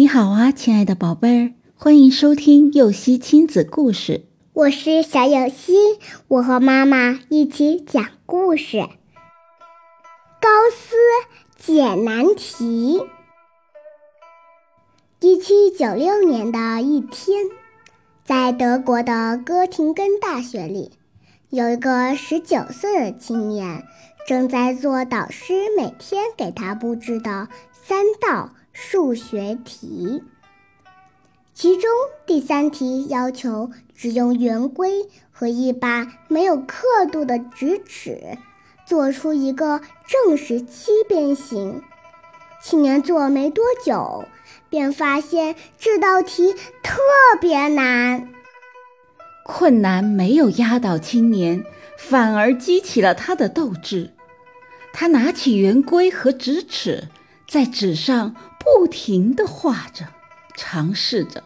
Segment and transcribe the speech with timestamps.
[0.00, 4.24] 你好啊，亲爱的宝贝儿，欢迎收听幼熙亲子故事。
[4.54, 5.74] 我是小幼熙，
[6.26, 8.78] 我和妈妈一起讲故事。
[10.40, 10.96] 高斯
[11.58, 13.02] 解难题。
[15.20, 17.44] 一七九六年的一天，
[18.24, 20.92] 在德国的哥廷根大学里，
[21.50, 23.84] 有一个十九岁的青年
[24.26, 28.54] 正在做导师每天给他布置的三道。
[28.82, 30.22] 数学题，
[31.52, 31.90] 其中
[32.24, 38.38] 第三题要求只用圆规和一把没有刻度的直尺，
[38.86, 41.82] 做出一个正十七边形。
[42.62, 44.24] 青年做没多久，
[44.70, 46.98] 便发现这道题特
[47.38, 48.30] 别难。
[49.44, 51.62] 困难没有压倒青年，
[51.98, 54.12] 反而激起了他的斗志。
[54.94, 57.08] 他拿起圆规和直尺，
[57.50, 58.34] 在纸上。
[58.62, 60.08] 不停地画着，
[60.54, 61.42] 尝试着。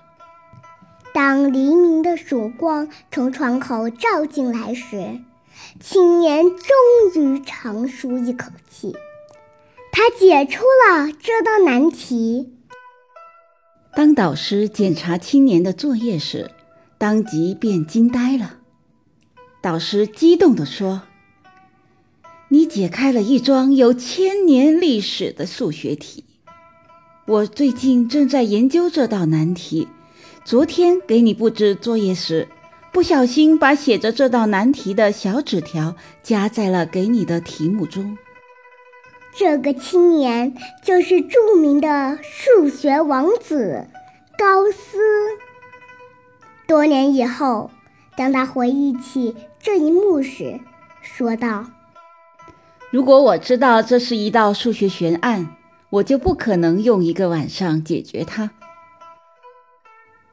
[1.14, 5.20] 当黎明的曙光从窗口照进来时，
[5.78, 8.96] 青年终于长舒一口气，
[9.92, 12.52] 他解出了这道难题。
[13.94, 16.50] 当导师检查青年的作业时，
[16.98, 18.58] 当即便惊呆了。
[19.62, 21.02] 导师激动地说
[22.54, 26.22] ：“你解开了一桩有千年历史的数学题。”
[27.26, 29.88] 我最近正在研究这道难题。
[30.44, 32.46] 昨天给你布置作业时，
[32.92, 38.16] 不小心把写着这道难题的小纸条夹在了给你的题目中。
[39.34, 43.88] 这个青年就是著名的数学王子
[44.38, 45.00] 高斯。
[46.68, 47.72] 多年以后，
[48.16, 50.60] 当他回忆起这一幕时，
[51.02, 51.66] 说道
[52.94, 55.48] ：“如果我知道这是一道数学悬案。”
[55.90, 58.50] 我就不可能用一个晚上解决它，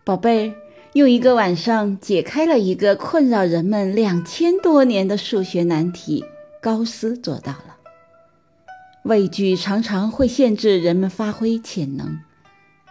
[0.04, 0.56] 宝贝，
[0.94, 6.26] 用一个晚上解开了一个困扰人们两千多年的数学难题，
[6.60, 7.77] 高斯做到了。
[9.04, 12.17] 畏惧常常会限制人们发挥潜能，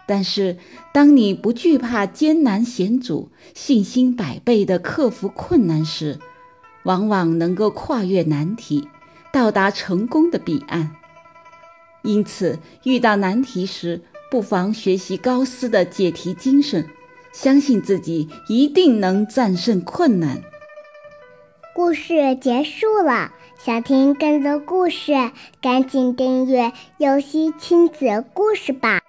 [0.07, 0.55] 但是
[0.93, 6.19] 当你不惧怕艰难险阻，信心百倍地克服困难时，
[6.83, 8.87] 往往能够跨越难题，
[9.31, 10.95] 到达成功的彼岸。
[12.03, 16.89] 因此，遇到难题时，不妨学习高斯的解题精神，
[17.31, 20.41] 相信自己一定能战胜困难。
[21.73, 25.13] 故事结束了，想听更多故事，
[25.61, 28.99] 赶紧订阅“游戏亲子故事”吧。